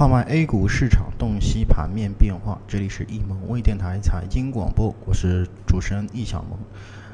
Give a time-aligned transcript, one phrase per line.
[0.00, 6.58] 号脉 A 股市场洞悉盘面变化，这里是易盟微电台财经广播，我是主持人易小萌。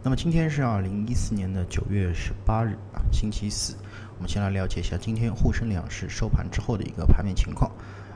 [0.00, 3.74] 那么今天是二零一四年的九月十八日啊，星期四。
[4.16, 7.68] 我们先来了解一下今天沪深两市收盘之后的一个盘面情况。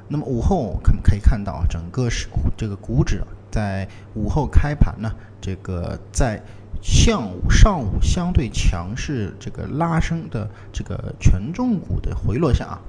[0.06, 3.20] 那么午后可可以看到啊，整个是这个股指
[3.50, 5.10] 在午后开盘呢，
[5.40, 6.40] 这个在
[6.80, 12.80] 上午上午相对强势这个拉升的这个权重股的回落下啊，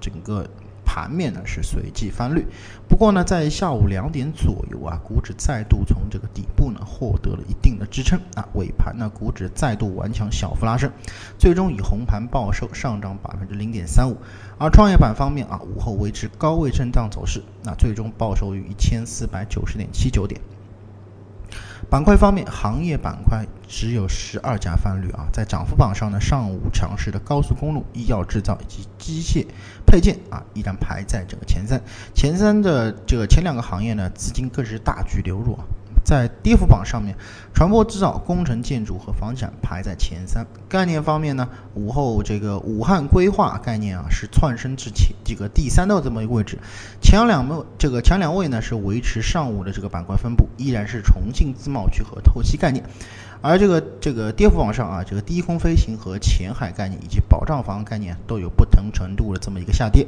[0.00, 0.48] 整个。
[0.88, 2.46] 盘面呢是随即翻绿，
[2.88, 10.90] 不过呢，在下午两点左右啊，股指再度从这个底部呢获得了一定的支撑啊，尾盘呢，股指再度顽强小幅拉升，
[11.38, 14.16] 最终以红盘报收，上涨百分之零点三五。
[14.56, 20.40] 而创业板方面啊，午后维持高位震荡走势，那最终报收于一千四百九十点七九点。
[21.88, 25.26] 板块方面，行业板块只有十二家翻绿啊。
[25.32, 29.46] 在涨幅榜上呢，上午强势的高速公路、医药制造以及机械
[29.86, 31.80] 配件啊，依然排在整个前三。
[32.14, 35.64] 前三的这个前两个行业呢，资金更是大举流入啊。
[36.04, 37.16] 在跌幅榜上面，
[37.54, 40.46] 船舶制造、工程建筑和房产排在前三。
[40.68, 46.58] 概念方面呢，午后这个武汉规划概念啊是窜升至前这个第三的这么一个位置。
[47.00, 52.84] 前两位这个前两位呢是维持上午的这个板块分布，依然是重庆自贸区和透析概念。
[53.40, 60.06] 而这个这个跌幅榜上啊，这个低空飞行和前海概念以及保障房概念都有不同程度的这么一个下跌。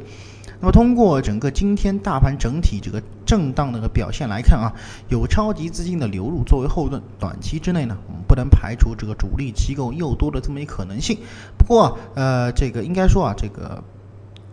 [0.59, 4.73] 那么通过整个今天大盘整体这个震荡的个表现来看啊，
[5.09, 11.17] 有超级资金的流入作为后盾，短期之内呢，我们不能排除这个主力机构又多的这么一可能性。
[11.57, 13.81] 不过呃，这个应该说啊，这个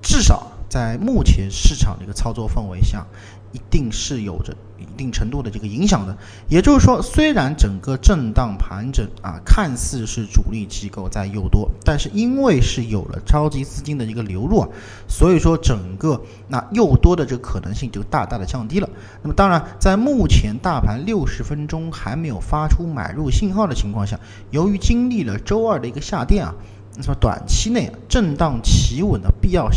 [0.03, 3.05] 至少在目前市场的一个操作氛围下。
[3.53, 6.15] 一定是有着一定程度的这个影响的，
[6.49, 14.69] 也就是说，虽然整个震荡盘整啊，看似是主力机构在诱多，但是因为是有了超级资金的一个流入啊，
[15.07, 18.89] 所以说整个那诱多的这个可能性就大大的降低了。
[19.23, 24.19] 那么当然，在目前大盘六十分钟还没有发出买入信号的情况下，
[24.51, 26.53] 由于经历了周二的一个下跌啊，
[26.97, 29.69] 那么短期内震荡企稳的必要。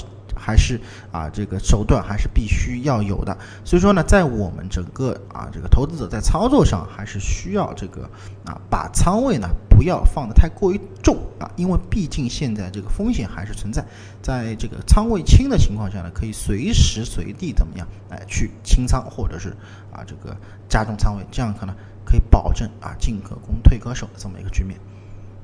[0.50, 0.80] 还是
[1.12, 3.38] 啊，这个手段还是必须要有的。
[3.64, 8.02] 所以说呢，在我们整个啊这个投资者在操作上，还是需要这个
[8.44, 13.84] 啊把仓位呢不要放得太过于重啊，因为毕竟现在这个风险还是存在。
[14.20, 19.50] 在这个仓位轻的情况下呢，可以随时随地怎么样来去清仓，或者是
[19.92, 20.36] 啊这个
[20.68, 21.72] 加重仓位，这样可能
[22.04, 24.76] 可以保证啊进可攻退可守的这么一个局面。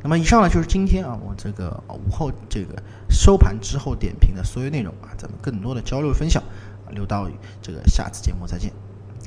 [0.03, 2.81] 那么以上呢就是今天啊我这个午后这个
[3.11, 6.43] 收盘之后点评的所有内容啊，咱们更多的交流分享
[6.87, 7.29] 啊，留到
[7.61, 8.73] 这个下次节目再见，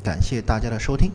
[0.04, 1.12] 感谢大家的收听。